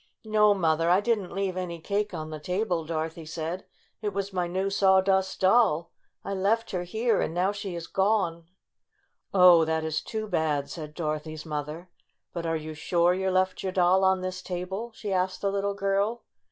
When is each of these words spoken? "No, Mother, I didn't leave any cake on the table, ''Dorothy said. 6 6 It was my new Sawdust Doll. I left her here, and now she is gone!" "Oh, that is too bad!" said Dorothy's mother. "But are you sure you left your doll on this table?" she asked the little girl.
"No, 0.25 0.55
Mother, 0.55 0.89
I 0.89 0.99
didn't 0.99 1.31
leave 1.31 1.55
any 1.55 1.79
cake 1.79 2.11
on 2.11 2.31
the 2.31 2.39
table, 2.39 2.83
''Dorothy 2.85 3.23
said. 3.23 3.59
6 3.59 3.63
6 3.69 3.69
It 4.01 4.13
was 4.15 4.33
my 4.33 4.47
new 4.47 4.71
Sawdust 4.71 5.39
Doll. 5.41 5.91
I 6.25 6.33
left 6.33 6.71
her 6.71 6.81
here, 6.81 7.21
and 7.21 7.35
now 7.35 7.51
she 7.51 7.75
is 7.75 7.85
gone!" 7.85 8.45
"Oh, 9.31 9.63
that 9.63 9.83
is 9.83 10.01
too 10.01 10.25
bad!" 10.25 10.71
said 10.71 10.95
Dorothy's 10.95 11.45
mother. 11.45 11.91
"But 12.33 12.47
are 12.47 12.57
you 12.57 12.73
sure 12.73 13.13
you 13.13 13.29
left 13.29 13.61
your 13.61 13.71
doll 13.73 14.03
on 14.03 14.21
this 14.21 14.41
table?" 14.41 14.89
she 14.95 15.13
asked 15.13 15.41
the 15.41 15.51
little 15.51 15.75
girl. 15.75 16.23